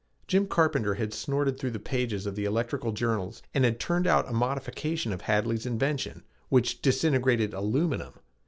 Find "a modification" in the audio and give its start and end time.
4.27-5.13